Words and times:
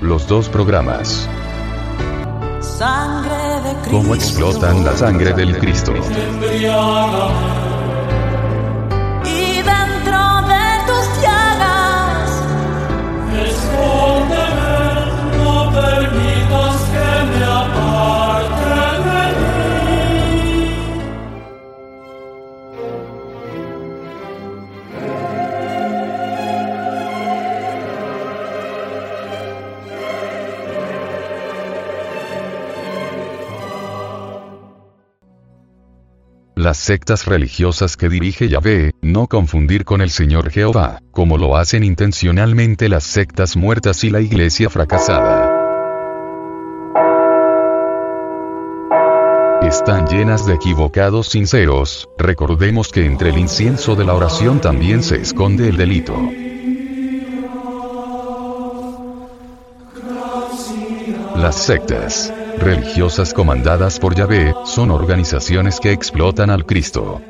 Los 0.00 0.28
dos 0.28 0.48
programas. 0.48 1.28
Sangre 2.60 3.60
de 3.64 3.72
Cristo. 3.74 3.90
Cómo 3.90 4.14
explotan 4.14 4.84
la 4.84 4.96
sangre 4.96 5.32
del 5.32 5.58
Cristo. 5.58 5.92
Las 36.68 36.76
sectas 36.76 37.24
religiosas 37.24 37.96
que 37.96 38.10
dirige 38.10 38.46
Yahvé, 38.46 38.92
no 39.00 39.26
confundir 39.26 39.86
con 39.86 40.02
el 40.02 40.10
Señor 40.10 40.50
Jehová, 40.50 41.00
como 41.12 41.38
lo 41.38 41.56
hacen 41.56 41.82
intencionalmente 41.82 42.90
las 42.90 43.04
sectas 43.04 43.56
muertas 43.56 44.04
y 44.04 44.10
la 44.10 44.20
iglesia 44.20 44.68
fracasada. 44.68 45.50
Están 49.62 50.08
llenas 50.08 50.44
de 50.44 50.56
equivocados 50.56 51.28
sinceros, 51.28 52.06
recordemos 52.18 52.92
que 52.92 53.06
entre 53.06 53.30
el 53.30 53.38
incienso 53.38 53.96
de 53.96 54.04
la 54.04 54.12
oración 54.12 54.60
también 54.60 55.02
se 55.02 55.22
esconde 55.22 55.70
el 55.70 55.78
delito. 55.78 56.14
Las 61.38 61.54
sectas 61.54 62.34
religiosas 62.58 63.32
comandadas 63.32 64.00
por 64.00 64.16
Yahvé 64.16 64.52
son 64.64 64.90
organizaciones 64.90 65.78
que 65.78 65.92
explotan 65.92 66.50
al 66.50 66.66
Cristo. 66.66 67.22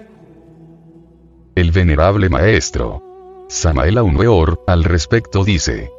El 1.55 1.73
venerable 1.73 2.31
maestro 2.31 3.03
Samael 3.51 3.99
Aumeor 3.99 4.65
al 4.67 4.85
respecto 4.85 5.45
dice: 5.45 5.93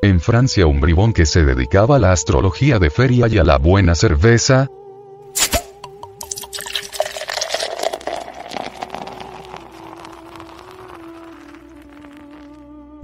En 0.00 0.18
Francia 0.18 0.66
un 0.66 0.80
bribón 0.80 1.12
que 1.12 1.26
se 1.26 1.44
dedicaba 1.44 1.96
a 1.96 1.98
la 1.98 2.10
astrología 2.10 2.78
de 2.78 2.88
feria 2.88 3.28
y 3.28 3.36
a 3.36 3.44
la 3.44 3.58
buena 3.58 3.94
cerveza, 3.94 4.70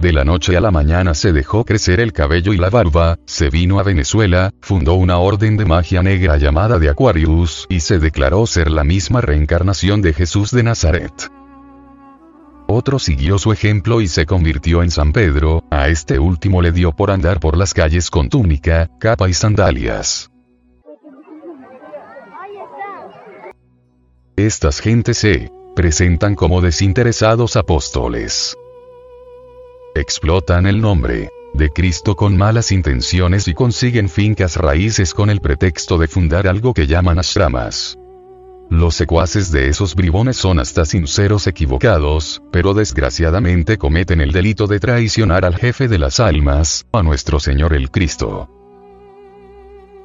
De 0.01 0.11
la 0.11 0.25
noche 0.25 0.57
a 0.57 0.61
la 0.61 0.71
mañana 0.71 1.13
se 1.13 1.31
dejó 1.31 1.63
crecer 1.63 1.99
el 1.99 2.11
cabello 2.11 2.53
y 2.53 2.57
la 2.57 2.71
barba, 2.71 3.19
se 3.27 3.51
vino 3.51 3.79
a 3.79 3.83
Venezuela, 3.83 4.51
fundó 4.59 4.95
una 4.95 5.19
orden 5.19 5.57
de 5.57 5.65
magia 5.65 6.01
negra 6.01 6.37
llamada 6.37 6.79
de 6.79 6.89
Aquarius 6.89 7.67
y 7.69 7.81
se 7.81 7.99
declaró 7.99 8.47
ser 8.47 8.71
la 8.71 8.83
misma 8.83 9.21
reencarnación 9.21 10.01
de 10.01 10.13
Jesús 10.13 10.49
de 10.49 10.63
Nazaret. 10.63 11.13
Otro 12.67 12.97
siguió 12.97 13.37
su 13.37 13.51
ejemplo 13.51 14.01
y 14.01 14.07
se 14.07 14.25
convirtió 14.25 14.81
en 14.81 14.89
San 14.89 15.13
Pedro, 15.13 15.65
a 15.69 15.87
este 15.87 16.17
último 16.17 16.63
le 16.63 16.71
dio 16.71 16.93
por 16.93 17.11
andar 17.11 17.39
por 17.39 17.55
las 17.55 17.75
calles 17.75 18.09
con 18.09 18.27
túnica, 18.27 18.89
capa 18.99 19.29
y 19.29 19.35
sandalias. 19.35 20.31
Estas 24.35 24.79
gentes 24.79 25.19
se 25.19 25.51
presentan 25.75 26.33
como 26.33 26.59
desinteresados 26.59 27.55
apóstoles 27.55 28.57
explotan 29.95 30.67
el 30.67 30.79
nombre 30.81 31.29
de 31.53 31.69
Cristo 31.69 32.15
con 32.15 32.37
malas 32.37 32.71
intenciones 32.71 33.47
y 33.47 33.53
consiguen 33.53 34.07
fincas 34.07 34.55
raíces 34.55 35.13
con 35.13 35.29
el 35.29 35.41
pretexto 35.41 35.97
de 35.97 36.07
fundar 36.07 36.47
algo 36.47 36.73
que 36.73 36.87
llaman 36.87 37.19
ashramas. 37.19 37.97
Los 38.69 38.95
secuaces 38.95 39.51
de 39.51 39.67
esos 39.67 39.95
bribones 39.95 40.37
son 40.37 40.59
hasta 40.59 40.85
sinceros 40.85 41.45
equivocados, 41.47 42.41
pero 42.53 42.73
desgraciadamente 42.73 43.77
cometen 43.77 44.21
el 44.21 44.31
delito 44.31 44.65
de 44.65 44.79
traicionar 44.79 45.43
al 45.43 45.57
jefe 45.57 45.89
de 45.89 45.99
las 45.99 46.21
almas, 46.21 46.85
a 46.93 47.03
nuestro 47.03 47.41
Señor 47.41 47.73
el 47.73 47.91
Cristo. 47.91 48.49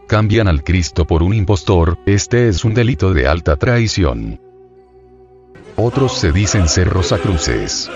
Cambian 0.09 0.49
al 0.49 0.65
Cristo 0.65 1.05
por 1.05 1.22
un 1.22 1.33
impostor, 1.33 1.99
este 2.06 2.49
es 2.49 2.65
un 2.65 2.75
delito 2.75 3.15
de 3.15 3.28
alta 3.28 3.55
traición. 3.55 4.41
Otros 5.77 6.19
se 6.19 6.33
dicen 6.33 6.69
ser 6.69 6.89
rosacruces 6.89 7.89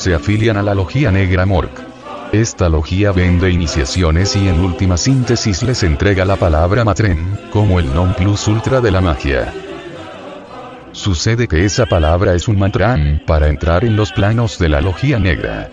se 0.00 0.14
afilian 0.14 0.56
a 0.56 0.62
la 0.62 0.74
Logía 0.74 1.10
Negra 1.10 1.44
Mork. 1.44 1.72
Esta 2.32 2.70
logía 2.70 3.12
vende 3.12 3.50
iniciaciones 3.50 4.34
y 4.34 4.48
en 4.48 4.60
última 4.60 4.96
síntesis 4.96 5.62
les 5.62 5.82
entrega 5.82 6.24
la 6.24 6.36
palabra 6.36 6.84
matren, 6.84 7.38
como 7.52 7.78
el 7.78 7.92
non 7.92 8.14
plus 8.14 8.48
ultra 8.48 8.80
de 8.80 8.90
la 8.90 9.02
magia. 9.02 9.52
Sucede 10.92 11.46
que 11.48 11.66
esa 11.66 11.84
palabra 11.84 12.34
es 12.34 12.48
un 12.48 12.58
mantran 12.58 13.22
para 13.26 13.48
entrar 13.48 13.84
en 13.84 13.94
los 13.94 14.10
planos 14.10 14.58
de 14.58 14.70
la 14.70 14.80
logía 14.80 15.18
negra. 15.18 15.68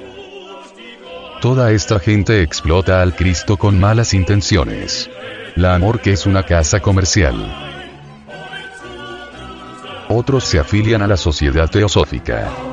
Toda 1.40 1.72
esta 1.72 1.98
gente 1.98 2.42
explota 2.42 3.02
al 3.02 3.16
Cristo 3.16 3.56
con 3.56 3.80
malas 3.80 4.14
intenciones. 4.14 5.10
La 5.56 5.74
amor 5.76 6.02
es 6.04 6.26
una 6.26 6.44
casa 6.44 6.82
comercial. 6.82 7.36
Otros 10.10 10.44
se 10.44 10.60
afilian 10.60 11.02
a 11.02 11.08
la 11.08 11.16
sociedad 11.16 11.70
teosófica. 11.70 12.67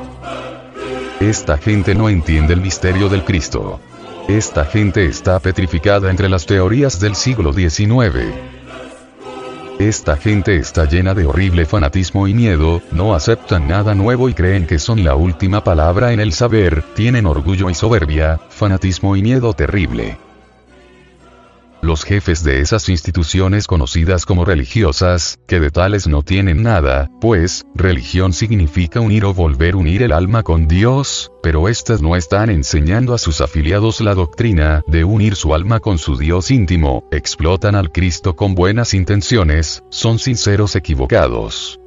Esta 1.25 1.57
gente 1.57 1.95
no 1.95 2.11
entiende 2.11 2.53
el 2.53 2.61
misterio 2.61 3.09
del 3.09 3.25
Cristo. 3.25 3.81
Esta 4.29 4.67
gente 4.67 5.07
está 5.07 5.41
petrificada 5.41 6.11
entre 6.11 6.29
las 6.29 6.45
teorías 6.45 7.01
del 7.01 7.15
siglo 7.15 7.55
XIX. 7.55 8.27
Esta 9.79 10.19
gente 10.19 10.57
está 10.57 10.85
llena 10.85 11.15
de 11.15 11.25
horrible 11.25 11.65
fanatismo 11.65 12.29
y 12.29 12.35
miedo, 12.35 12.83
no 12.93 13.15
aceptan 13.15 13.67
nada 13.67 13.95
nuevo 13.95 14.29
y 14.29 14.35
creen 14.35 14.67
que 14.67 14.79
son 14.79 15.03
la 15.03 15.15
última 15.15 15.65
palabra 15.65 16.13
en 16.13 16.21
el 16.21 16.35
saber, 16.35 16.85
tienen 16.95 17.25
orgullo 17.25 17.71
y 17.71 17.75
soberbia, 17.75 18.39
fanatismo 18.51 19.17
y 19.17 19.23
miedo 19.23 19.55
terrible. 19.55 20.19
Los 21.85 22.03
jefes 22.03 22.43
de 22.43 22.63
esas 22.63 22.89
instituciones 22.89 23.67
conocidas 23.67 24.25
como 24.25 24.47
religiosas, 24.47 25.39
que 25.47 25.61
de 25.61 25.71
tales 25.71 26.09
no 26.09 26.23
tienen 26.23 26.63
nada, 26.63 27.11
pues, 27.21 27.67
religión 27.75 28.33
significa 28.33 29.01
unir 29.01 29.27
o 29.27 29.35
volver 29.35 29.77
unir 29.77 30.03
el 30.03 30.13
alma 30.13 30.43
con 30.43 30.67
Dios, 30.67 31.31
pero 31.43 31.69
estas 31.69 32.01
no 32.01 32.17
están 32.17 32.49
enseñando 32.49 33.13
a 33.13 33.19
sus 33.19 33.43
afiliados 33.43 34.01
la 34.01 34.15
doctrina 34.15 34.83
de 34.87 35.05
unir 35.05 35.37
su 35.37 35.55
alma 35.55 35.79
con 35.79 35.99
su 35.99 36.17
Dios 36.17 36.51
íntimo, 36.51 37.07
explotan 37.13 37.75
al 37.75 37.93
Cristo 37.93 38.35
con 38.35 38.55
buenas 38.55 38.95
intenciones, 38.95 39.85
son 39.91 40.19
sinceros 40.19 40.77
equivocados. 40.77 41.79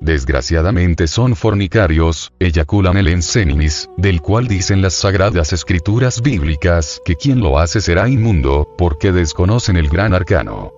Desgraciadamente 0.00 1.08
son 1.08 1.34
fornicarios, 1.34 2.32
eyaculan 2.38 2.96
el 2.96 3.08
enseninis, 3.08 3.90
del 3.96 4.22
cual 4.22 4.46
dicen 4.46 4.80
las 4.80 4.94
sagradas 4.94 5.52
escrituras 5.52 6.22
bíblicas 6.22 7.02
que 7.04 7.16
quien 7.16 7.40
lo 7.40 7.58
hace 7.58 7.80
será 7.80 8.08
inmundo, 8.08 8.74
porque 8.78 9.10
desconocen 9.10 9.76
el 9.76 9.88
gran 9.88 10.14
arcano. 10.14 10.72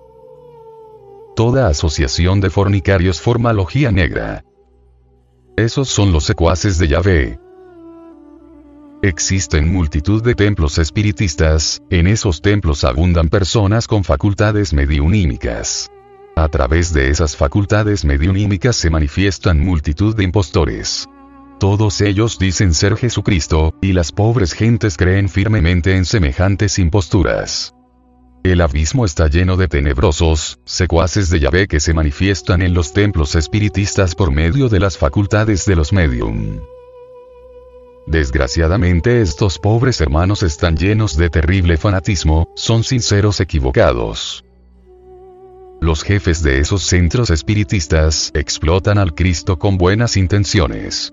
Toda 1.35 1.67
asociación 1.67 2.41
de 2.41 2.49
fornicarios 2.49 3.21
forma 3.21 3.53
logía 3.53 3.91
negra. 3.91 4.43
Esos 5.55 5.87
son 5.87 6.11
los 6.11 6.23
secuaces 6.23 6.79
de 6.79 6.87
Yahvé. 6.87 7.39
Existen 9.03 9.71
multitud 9.71 10.23
de 10.23 10.33
templos 10.33 10.77
espiritistas, 10.79 11.81
en 11.89 12.07
esos 12.07 12.41
templos 12.41 12.83
abundan 12.83 13.29
personas 13.29 13.87
con 13.87 14.03
facultades 14.03 14.73
mediunímicas. 14.73 15.91
A 16.41 16.49
través 16.49 16.91
de 16.91 17.11
esas 17.11 17.37
facultades 17.37 18.03
mediunímicas 18.03 18.75
se 18.75 18.89
manifiestan 18.89 19.59
multitud 19.59 20.15
de 20.15 20.23
impostores. 20.23 21.07
Todos 21.59 22.01
ellos 22.01 22.39
dicen 22.39 22.73
ser 22.73 22.97
Jesucristo, 22.97 23.75
y 23.79 23.93
las 23.93 24.11
pobres 24.11 24.53
gentes 24.53 24.97
creen 24.97 25.29
firmemente 25.29 25.95
en 25.95 26.03
semejantes 26.03 26.79
imposturas. 26.79 27.75
El 28.41 28.61
abismo 28.61 29.05
está 29.05 29.27
lleno 29.27 29.55
de 29.55 29.67
tenebrosos, 29.67 30.59
secuaces 30.65 31.29
de 31.29 31.41
Yahvé 31.41 31.67
que 31.67 31.79
se 31.79 31.93
manifiestan 31.93 32.63
en 32.63 32.73
los 32.73 32.91
templos 32.91 33.35
espiritistas 33.35 34.15
por 34.15 34.31
medio 34.31 34.67
de 34.67 34.79
las 34.79 34.97
facultades 34.97 35.67
de 35.67 35.75
los 35.75 35.93
medium. 35.93 36.59
Desgraciadamente 38.07 39.21
estos 39.21 39.59
pobres 39.59 40.01
hermanos 40.01 40.41
están 40.41 40.75
llenos 40.75 41.15
de 41.17 41.29
terrible 41.29 41.77
fanatismo, 41.77 42.51
son 42.55 42.83
sinceros 42.83 43.41
equivocados. 43.41 44.43
Los 45.81 46.03
jefes 46.03 46.43
de 46.43 46.59
esos 46.59 46.83
centros 46.83 47.31
espiritistas 47.31 48.29
explotan 48.35 48.99
al 48.99 49.15
Cristo 49.15 49.57
con 49.57 49.79
buenas 49.79 50.15
intenciones. 50.15 51.11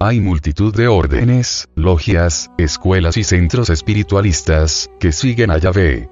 Hay 0.00 0.20
multitud 0.20 0.74
de 0.74 0.88
órdenes, 0.88 1.68
logias, 1.76 2.50
escuelas 2.58 3.16
y 3.16 3.22
centros 3.22 3.70
espiritualistas 3.70 4.90
que 4.98 5.12
siguen 5.12 5.52
a 5.52 5.58
Yahvé. 5.58 6.10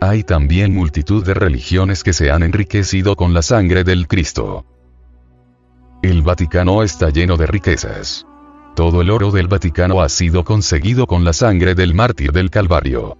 Hay 0.00 0.22
también 0.22 0.72
multitud 0.72 1.26
de 1.26 1.34
religiones 1.34 2.04
que 2.04 2.12
se 2.12 2.30
han 2.30 2.44
enriquecido 2.44 3.16
con 3.16 3.34
la 3.34 3.42
sangre 3.42 3.82
del 3.82 4.06
Cristo. 4.06 4.64
El 6.04 6.22
Vaticano 6.22 6.84
está 6.84 7.10
lleno 7.10 7.36
de 7.36 7.48
riquezas. 7.48 8.28
Todo 8.76 9.00
el 9.00 9.10
oro 9.10 9.32
del 9.32 9.48
Vaticano 9.48 10.02
ha 10.02 10.08
sido 10.08 10.44
conseguido 10.44 11.08
con 11.08 11.24
la 11.24 11.32
sangre 11.32 11.74
del 11.74 11.94
mártir 11.94 12.30
del 12.30 12.48
Calvario. 12.48 13.18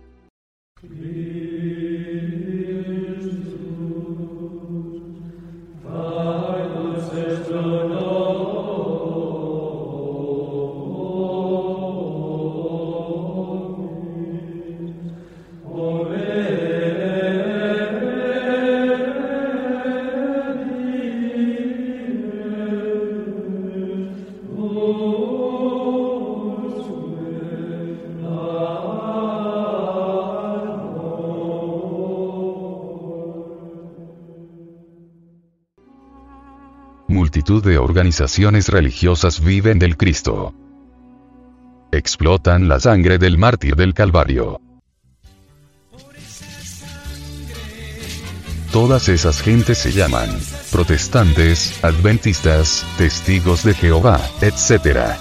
De 37.48 37.78
organizaciones 37.78 38.68
religiosas 38.68 39.42
viven 39.42 39.78
del 39.78 39.96
Cristo. 39.96 40.54
Explotan 41.90 42.68
la 42.68 42.78
sangre 42.78 43.16
del 43.16 43.38
mártir 43.38 43.74
del 43.74 43.94
Calvario. 43.94 44.60
Todas 48.70 49.08
esas 49.08 49.40
gentes 49.40 49.78
se 49.78 49.92
llaman 49.92 50.28
protestantes, 50.70 51.82
adventistas, 51.82 52.84
testigos 52.98 53.64
de 53.64 53.72
Jehová, 53.72 54.20
etc. 54.42 55.16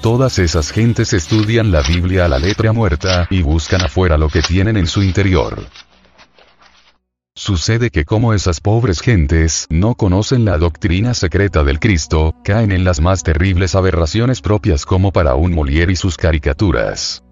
Todas 0.00 0.38
esas 0.38 0.72
gentes 0.72 1.12
estudian 1.12 1.70
la 1.70 1.82
Biblia 1.82 2.24
a 2.24 2.28
la 2.28 2.38
letra 2.38 2.72
muerta 2.72 3.26
y 3.28 3.42
buscan 3.42 3.82
afuera 3.82 4.16
lo 4.16 4.30
que 4.30 4.40
tienen 4.40 4.78
en 4.78 4.86
su 4.86 5.02
interior. 5.02 5.66
Sucede 7.48 7.88
que 7.88 8.04
como 8.04 8.34
esas 8.34 8.60
pobres 8.60 9.00
gentes 9.00 9.66
no 9.70 9.94
conocen 9.94 10.44
la 10.44 10.58
doctrina 10.58 11.14
secreta 11.14 11.64
del 11.64 11.80
Cristo, 11.80 12.34
caen 12.44 12.72
en 12.72 12.84
las 12.84 13.00
más 13.00 13.22
terribles 13.22 13.74
aberraciones 13.74 14.42
propias 14.42 14.84
como 14.84 15.12
para 15.12 15.34
un 15.34 15.54
Molière 15.54 15.90
y 15.90 15.96
sus 15.96 16.18
caricaturas. 16.18 17.24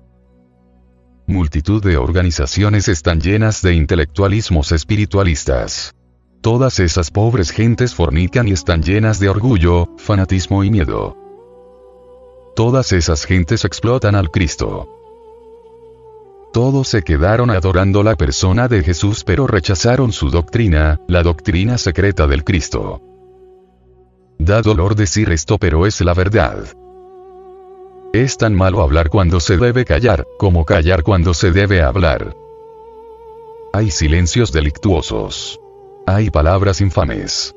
Multitud 1.26 1.82
de 1.82 1.98
organizaciones 1.98 2.88
están 2.88 3.20
llenas 3.20 3.60
de 3.60 3.74
intelectualismos 3.74 4.72
espiritualistas. 4.72 5.94
Todas 6.40 6.80
esas 6.80 7.10
pobres 7.10 7.50
gentes 7.50 7.94
fornican 7.94 8.48
y 8.48 8.52
están 8.52 8.82
llenas 8.82 9.20
de 9.20 9.28
orgullo, 9.28 9.90
fanatismo 9.98 10.64
y 10.64 10.70
miedo. 10.70 11.14
Todas 12.56 12.92
esas 12.92 13.26
gentes 13.26 13.66
explotan 13.66 14.14
al 14.14 14.30
Cristo. 14.30 14.95
Todos 16.52 16.88
se 16.88 17.02
quedaron 17.02 17.50
adorando 17.50 18.02
la 18.02 18.16
persona 18.16 18.68
de 18.68 18.82
Jesús 18.82 19.24
pero 19.24 19.46
rechazaron 19.46 20.12
su 20.12 20.30
doctrina, 20.30 21.00
la 21.06 21.22
doctrina 21.22 21.78
secreta 21.78 22.26
del 22.26 22.44
Cristo. 22.44 23.02
Da 24.38 24.62
dolor 24.62 24.94
decir 24.94 25.30
esto 25.30 25.58
pero 25.58 25.86
es 25.86 26.00
la 26.00 26.14
verdad. 26.14 26.64
Es 28.12 28.38
tan 28.38 28.54
malo 28.54 28.80
hablar 28.80 29.10
cuando 29.10 29.40
se 29.40 29.58
debe 29.58 29.84
callar, 29.84 30.26
como 30.38 30.64
callar 30.64 31.02
cuando 31.02 31.34
se 31.34 31.50
debe 31.52 31.82
hablar. 31.82 32.34
Hay 33.72 33.90
silencios 33.90 34.52
delictuosos. 34.52 35.60
Hay 36.06 36.30
palabras 36.30 36.80
infames. 36.80 37.54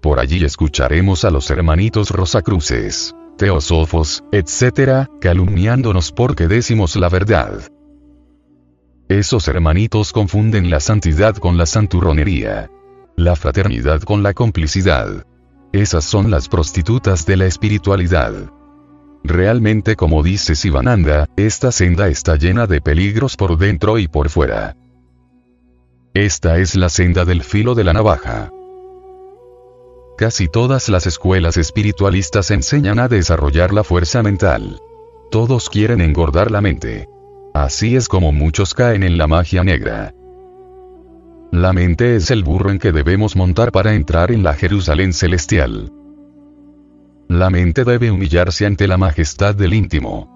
Por 0.00 0.18
allí 0.18 0.44
escucharemos 0.44 1.24
a 1.24 1.30
los 1.30 1.50
hermanitos 1.50 2.10
Rosacruces 2.10 3.14
teosofos, 3.38 4.22
etc., 4.32 5.08
calumniándonos 5.20 6.12
porque 6.12 6.46
decimos 6.46 6.96
la 6.96 7.08
verdad. 7.08 7.62
Esos 9.08 9.48
hermanitos 9.48 10.12
confunden 10.12 10.68
la 10.68 10.80
santidad 10.80 11.36
con 11.36 11.56
la 11.56 11.64
santurronería. 11.64 12.70
La 13.16 13.36
fraternidad 13.36 14.02
con 14.02 14.22
la 14.22 14.34
complicidad. 14.34 15.24
Esas 15.72 16.04
son 16.04 16.30
las 16.30 16.48
prostitutas 16.48 17.24
de 17.24 17.38
la 17.38 17.46
espiritualidad. 17.46 18.52
Realmente 19.24 19.96
como 19.96 20.22
dice 20.22 20.54
Sivananda, 20.54 21.26
esta 21.36 21.72
senda 21.72 22.08
está 22.08 22.36
llena 22.36 22.66
de 22.66 22.80
peligros 22.82 23.36
por 23.36 23.56
dentro 23.56 23.98
y 23.98 24.08
por 24.08 24.28
fuera. 24.28 24.76
Esta 26.12 26.58
es 26.58 26.74
la 26.74 26.88
senda 26.88 27.24
del 27.24 27.42
filo 27.42 27.74
de 27.74 27.84
la 27.84 27.92
navaja. 27.92 28.50
Casi 30.18 30.48
todas 30.48 30.88
las 30.88 31.06
escuelas 31.06 31.56
espiritualistas 31.58 32.50
enseñan 32.50 32.98
a 32.98 33.06
desarrollar 33.06 33.72
la 33.72 33.84
fuerza 33.84 34.20
mental. 34.20 34.80
Todos 35.30 35.70
quieren 35.70 36.00
engordar 36.00 36.50
la 36.50 36.60
mente. 36.60 37.08
Así 37.54 37.94
es 37.94 38.08
como 38.08 38.32
muchos 38.32 38.74
caen 38.74 39.04
en 39.04 39.16
la 39.16 39.28
magia 39.28 39.62
negra. 39.62 40.12
La 41.52 41.72
mente 41.72 42.16
es 42.16 42.32
el 42.32 42.42
burro 42.42 42.72
en 42.72 42.80
que 42.80 42.90
debemos 42.90 43.36
montar 43.36 43.70
para 43.70 43.94
entrar 43.94 44.32
en 44.32 44.42
la 44.42 44.54
Jerusalén 44.54 45.12
celestial. 45.12 45.92
La 47.28 47.48
mente 47.48 47.84
debe 47.84 48.10
humillarse 48.10 48.66
ante 48.66 48.88
la 48.88 48.96
majestad 48.96 49.54
del 49.54 49.72
íntimo. 49.72 50.34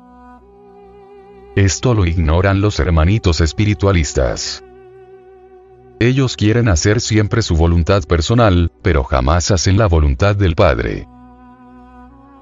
Esto 1.56 1.92
lo 1.92 2.06
ignoran 2.06 2.60
los 2.60 2.78
hermanitos 2.78 3.40
espiritualistas. 3.40 4.62
Ellos 6.02 6.34
quieren 6.34 6.68
hacer 6.68 7.00
siempre 7.00 7.42
su 7.42 7.54
voluntad 7.54 8.02
personal, 8.02 8.72
pero 8.82 9.04
jamás 9.04 9.52
hacen 9.52 9.78
la 9.78 9.86
voluntad 9.86 10.34
del 10.34 10.56
Padre. 10.56 11.06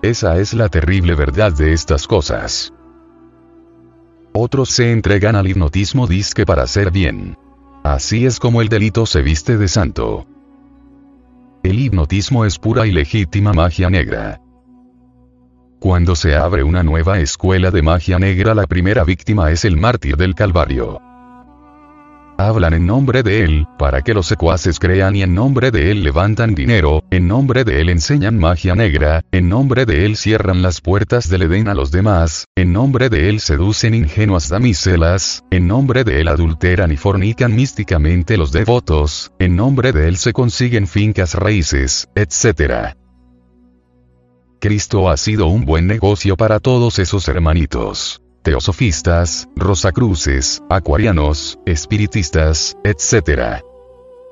Esa 0.00 0.38
es 0.38 0.54
la 0.54 0.70
terrible 0.70 1.14
verdad 1.14 1.52
de 1.52 1.74
estas 1.74 2.06
cosas. 2.06 2.72
Otros 4.32 4.70
se 4.70 4.92
entregan 4.92 5.36
al 5.36 5.46
hipnotismo 5.46 6.06
disque 6.06 6.46
para 6.46 6.62
hacer 6.62 6.90
bien. 6.90 7.36
Así 7.84 8.24
es 8.24 8.38
como 8.38 8.62
el 8.62 8.70
delito 8.70 9.04
se 9.04 9.20
viste 9.20 9.58
de 9.58 9.68
santo. 9.68 10.26
El 11.62 11.80
hipnotismo 11.80 12.46
es 12.46 12.58
pura 12.58 12.86
y 12.86 12.92
legítima 12.92 13.52
magia 13.52 13.90
negra. 13.90 14.40
Cuando 15.80 16.16
se 16.16 16.34
abre 16.34 16.62
una 16.62 16.82
nueva 16.82 17.18
escuela 17.18 17.70
de 17.70 17.82
magia 17.82 18.18
negra 18.18 18.54
la 18.54 18.66
primera 18.66 19.04
víctima 19.04 19.50
es 19.50 19.66
el 19.66 19.76
mártir 19.76 20.16
del 20.16 20.34
Calvario 20.34 21.09
hablan 22.46 22.74
en 22.74 22.86
nombre 22.86 23.22
de 23.22 23.44
él, 23.44 23.66
para 23.78 24.02
que 24.02 24.14
los 24.14 24.26
secuaces 24.26 24.78
crean 24.78 25.16
y 25.16 25.22
en 25.22 25.34
nombre 25.34 25.70
de 25.70 25.90
él 25.90 26.02
levantan 26.02 26.54
dinero, 26.54 27.02
en 27.10 27.28
nombre 27.28 27.64
de 27.64 27.80
él 27.80 27.88
enseñan 27.88 28.38
magia 28.38 28.74
negra, 28.74 29.22
en 29.32 29.48
nombre 29.48 29.86
de 29.86 30.06
él 30.06 30.16
cierran 30.16 30.62
las 30.62 30.80
puertas 30.80 31.28
del 31.28 31.42
Edén 31.42 31.68
a 31.68 31.74
los 31.74 31.90
demás, 31.90 32.46
en 32.56 32.72
nombre 32.72 33.08
de 33.08 33.28
él 33.28 33.40
seducen 33.40 33.94
ingenuas 33.94 34.48
damiselas, 34.48 35.44
en 35.50 35.66
nombre 35.66 36.04
de 36.04 36.20
él 36.20 36.28
adulteran 36.28 36.92
y 36.92 36.96
fornican 36.96 37.54
místicamente 37.54 38.36
los 38.36 38.52
devotos, 38.52 39.32
en 39.38 39.56
nombre 39.56 39.92
de 39.92 40.08
él 40.08 40.16
se 40.16 40.32
consiguen 40.32 40.86
fincas 40.86 41.34
raíces, 41.34 42.08
etc. 42.14 42.94
Cristo 44.60 45.10
ha 45.10 45.16
sido 45.16 45.46
un 45.46 45.64
buen 45.64 45.86
negocio 45.86 46.36
para 46.36 46.60
todos 46.60 46.98
esos 46.98 47.28
hermanitos 47.28 48.22
teosofistas, 48.42 49.48
rosacruces, 49.54 50.62
acuarianos, 50.70 51.58
espiritistas, 51.66 52.76
etc. 52.84 53.62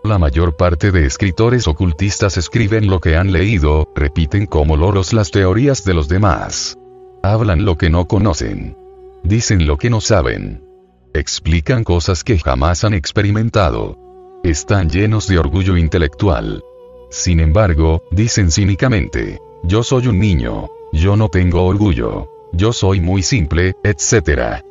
La 0.05 0.19
mayor 0.19 0.57
parte 0.57 0.91
de 0.91 1.05
escritores 1.05 1.69
ocultistas 1.69 2.37
escriben 2.37 2.87
lo 2.87 3.01
que 3.01 3.17
han 3.17 3.33
leído, 3.33 3.93
repiten 3.95 4.47
como 4.47 4.77
loros 4.77 5.13
las 5.13 5.31
teorías 5.31 5.85
de 5.85 5.95
los 5.95 6.09
demás. 6.09 6.79
Hablan 7.23 7.65
lo 7.65 7.77
que 7.77 7.91
no 7.91 8.07
conocen. 8.07 8.77
Dicen 9.25 9.67
lo 9.67 9.77
que 9.77 9.91
no 9.91 10.01
saben. 10.01 10.65
Explican 11.13 11.85
cosas 11.85 12.25
que 12.25 12.39
jamás 12.39 12.85
han 12.85 12.95
experimentado. 12.95 13.99
Están 14.45 14.89
llenos 14.89 15.27
de 15.27 15.39
orgullo 15.39 15.77
intelectual. 15.77 16.63
Sin 17.11 17.41
embargo, 17.41 18.05
dicen 18.13 18.51
cínicamente, 18.51 19.39
yo 19.65 19.83
soy 19.83 20.07
un 20.07 20.19
niño, 20.19 20.69
yo 20.93 21.17
no 21.17 21.29
tengo 21.29 21.65
orgullo 21.65 22.38
yo 22.53 22.73
soy 22.73 23.01
muy 23.01 23.23
simple, 23.23 23.75
etc. 23.85 24.63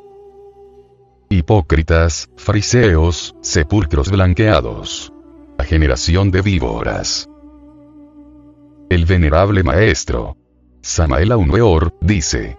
Hipócritas, 1.30 2.30
fariseos, 2.38 3.36
sepulcros 3.42 4.10
blanqueados. 4.10 5.14
La 5.58 5.66
generación 5.66 6.32
de 6.32 6.42
víboras. 6.42 7.30
El 8.90 9.06
venerable 9.06 9.64
maestro. 9.64 10.38
Samael 10.82 11.34
Weor, 11.34 11.94
dice. 12.02 12.58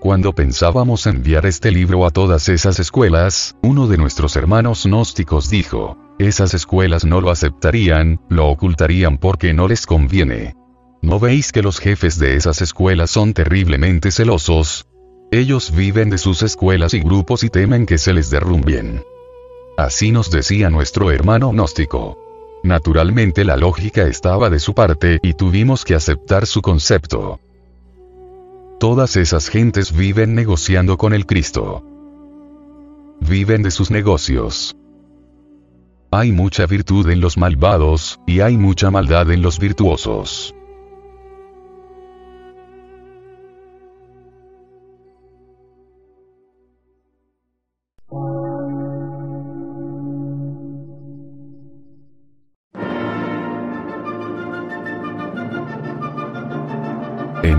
Cuando 0.00 0.34
pensábamos 0.34 1.06
enviar 1.06 1.46
este 1.46 1.70
libro 1.70 2.04
a 2.04 2.10
todas 2.10 2.48
esas 2.48 2.78
escuelas, 2.78 3.56
uno 3.62 3.86
de 3.86 3.96
nuestros 3.96 4.36
hermanos 4.36 4.84
gnósticos 4.84 5.48
dijo, 5.48 5.96
esas 6.18 6.52
escuelas 6.54 7.04
no 7.04 7.20
lo 7.20 7.30
aceptarían, 7.30 8.20
lo 8.28 8.48
ocultarían 8.48 9.18
porque 9.18 9.54
no 9.54 9.66
les 9.66 9.86
conviene. 9.86 10.56
¿No 11.04 11.20
veis 11.20 11.52
que 11.52 11.60
los 11.60 11.80
jefes 11.80 12.18
de 12.18 12.34
esas 12.34 12.62
escuelas 12.62 13.10
son 13.10 13.34
terriblemente 13.34 14.10
celosos? 14.10 14.86
Ellos 15.30 15.70
viven 15.70 16.08
de 16.08 16.16
sus 16.16 16.42
escuelas 16.42 16.94
y 16.94 17.00
grupos 17.00 17.44
y 17.44 17.50
temen 17.50 17.84
que 17.84 17.98
se 17.98 18.14
les 18.14 18.30
derrumben. 18.30 19.04
Así 19.76 20.12
nos 20.12 20.30
decía 20.30 20.70
nuestro 20.70 21.10
hermano 21.10 21.50
gnóstico. 21.50 22.16
Naturalmente 22.62 23.44
la 23.44 23.58
lógica 23.58 24.06
estaba 24.06 24.48
de 24.48 24.58
su 24.58 24.72
parte 24.72 25.18
y 25.22 25.34
tuvimos 25.34 25.84
que 25.84 25.94
aceptar 25.94 26.46
su 26.46 26.62
concepto. 26.62 27.38
Todas 28.80 29.16
esas 29.16 29.50
gentes 29.50 29.94
viven 29.94 30.34
negociando 30.34 30.96
con 30.96 31.12
el 31.12 31.26
Cristo. 31.26 31.84
Viven 33.20 33.62
de 33.62 33.70
sus 33.70 33.90
negocios. 33.90 34.74
Hay 36.10 36.32
mucha 36.32 36.64
virtud 36.64 37.10
en 37.10 37.20
los 37.20 37.36
malvados, 37.36 38.20
y 38.26 38.40
hay 38.40 38.56
mucha 38.56 38.90
maldad 38.90 39.30
en 39.32 39.42
los 39.42 39.58
virtuosos. 39.58 40.54